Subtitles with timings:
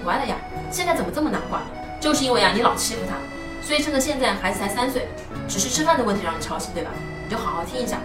[0.00, 0.36] 乖的呀，
[0.70, 1.62] 现在怎么这么难管？
[2.00, 3.16] 就是因为啊，你老欺负他，
[3.66, 5.08] 所以趁着现在孩子才三岁，
[5.46, 6.90] 只是吃饭的问题让你操心，对吧？
[7.24, 7.98] 你就好好听一下。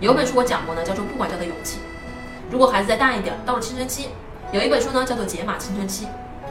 [0.00, 1.78] 有本书我讲过呢，叫做《不管教的勇气》。
[2.50, 4.08] 如果孩子再大一点，到了青春期，
[4.52, 6.06] 有一本书呢，叫做《解码青春期》。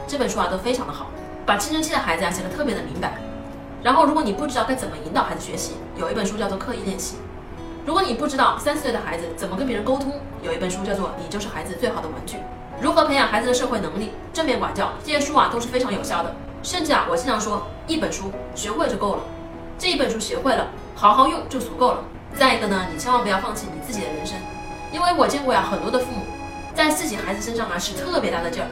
[0.06, 1.10] 这本书啊，都非常的好，
[1.44, 3.14] 把青春期的孩子啊写得特别的明白。
[3.82, 7.16] 然后，如果你不知道该怎么引导孩子学习，有一本书叫做《刻意练习》。
[7.84, 12.36] 如果你不知道三四岁的孩子怎么跟别人沟通，有一本书叫做《你就是孩子最好的玩具》。
[12.80, 16.32] 如何培养孩子的社会能力、正面管教，这些书啊都是非常有效的。
[16.62, 19.22] 甚至啊，我经常说，一本书学会就够了。
[19.78, 22.04] 这一本书学会了，好好用就足够了。
[22.36, 24.36] 再一个呢，你千万不要放弃你自己的人生，
[24.92, 26.22] 因为我见过呀，很多的父母
[26.74, 28.68] 在自己孩子身上啊使特别大的劲儿。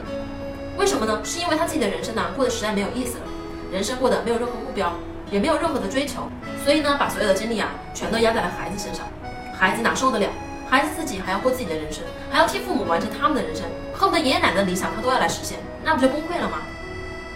[0.77, 1.19] 为什么呢？
[1.21, 3.25] 是因为他自己的人生呢过得实在没有意思了，
[3.73, 4.93] 人生过得没有任何目标，
[5.31, 6.29] 也没有任何的追求，
[6.63, 9.07] 所以呢，把所有的精力啊全都压在了孩子身上。
[9.57, 10.27] 孩子哪受得了？
[10.69, 16.57] 孩子自己还要过自己的人生，还要替父母完成他们的人生，恨不得爷爷奶奶的理想他都要来实现，那不就崩溃了吗？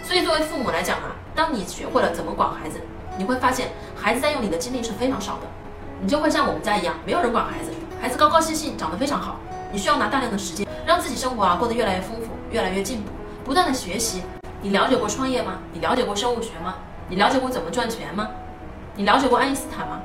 [0.02, 2.78] 所以作为父母来讲啊，当你学会了怎么管孩子，
[3.16, 5.46] 你会发现孩子在用你的精力是非常少的，
[6.00, 9.38] 你就会像我们家一样，没有人管孩子，孩子高高兴兴，长得非常好。
[9.72, 13.10] 你需要拿大量的时间，让自己生活啊过得越来越丰富，越来越进步，
[13.44, 14.22] 不断的学习。
[14.62, 15.58] 你了解过创业吗？
[15.72, 16.76] 你了解过生物学吗？
[17.08, 18.28] 你了解过怎么赚钱吗？
[18.96, 20.00] 你了解过爱因斯坦吗？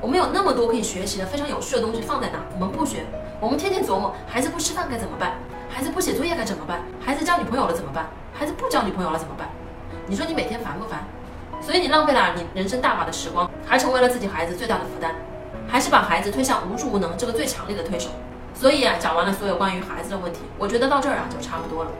[0.00, 3.04] 我们有那么多可以学习的非常有趣的东西放在那，我们不学，
[3.40, 5.32] 我们天天琢磨孩子不吃饭该怎么办，
[5.68, 9.48] 孩子不写作业该怎么办，孩子交女朋友了怎么办，孩子不交女朋友了怎么办？
[10.06, 11.00] 你说你每天烦不烦？
[11.60, 15.12] 所以你浪费了你人生大把的时光，还成为了自己孩子最大的负担，
[15.66, 18.10] 还是把孩子推向无助无能这个最强烈的推手。
[18.54, 21.90] 所以啊，讲完了所有关于孩子的问题，我觉得到这儿啊就差不多了。